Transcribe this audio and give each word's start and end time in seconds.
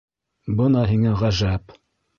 Бына 0.61 0.87
һиңә 0.95 1.15
ғәжәп! 1.23 1.81